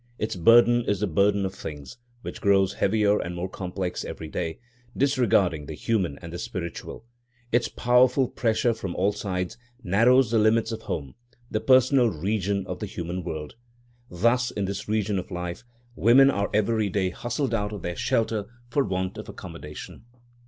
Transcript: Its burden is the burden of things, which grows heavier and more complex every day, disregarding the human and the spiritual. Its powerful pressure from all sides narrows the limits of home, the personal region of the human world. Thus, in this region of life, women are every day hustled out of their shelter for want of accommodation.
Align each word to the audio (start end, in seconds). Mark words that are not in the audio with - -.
Its 0.17 0.35
burden 0.35 0.83
is 0.85 0.99
the 0.99 1.05
burden 1.05 1.45
of 1.45 1.53
things, 1.53 1.97
which 2.23 2.41
grows 2.41 2.73
heavier 2.73 3.19
and 3.19 3.35
more 3.35 3.47
complex 3.47 4.03
every 4.03 4.27
day, 4.27 4.57
disregarding 4.97 5.67
the 5.67 5.75
human 5.75 6.17
and 6.23 6.33
the 6.33 6.39
spiritual. 6.39 7.05
Its 7.51 7.67
powerful 7.67 8.27
pressure 8.27 8.73
from 8.73 8.95
all 8.95 9.11
sides 9.11 9.59
narrows 9.83 10.31
the 10.31 10.39
limits 10.39 10.71
of 10.71 10.81
home, 10.81 11.13
the 11.51 11.61
personal 11.61 12.09
region 12.09 12.65
of 12.65 12.79
the 12.79 12.87
human 12.87 13.23
world. 13.23 13.53
Thus, 14.09 14.49
in 14.49 14.65
this 14.65 14.89
region 14.89 15.19
of 15.19 15.29
life, 15.29 15.63
women 15.95 16.31
are 16.31 16.49
every 16.51 16.89
day 16.89 17.11
hustled 17.11 17.53
out 17.53 17.71
of 17.71 17.83
their 17.83 17.95
shelter 17.95 18.47
for 18.71 18.83
want 18.83 19.19
of 19.19 19.29
accommodation. 19.29 20.05